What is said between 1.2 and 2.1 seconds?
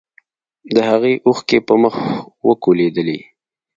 اوښکې په مخ